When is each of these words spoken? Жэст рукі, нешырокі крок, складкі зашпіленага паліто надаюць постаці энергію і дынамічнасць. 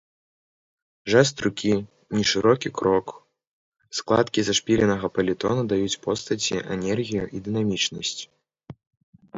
Жэст 1.13 1.43
рукі, 1.45 1.73
нешырокі 2.19 2.69
крок, 2.79 3.07
складкі 3.99 4.39
зашпіленага 4.49 5.05
паліто 5.19 5.47
надаюць 5.61 5.95
постаці 6.09 6.55
энергію 6.79 7.25
і 7.39 7.45
дынамічнасць. 7.49 8.19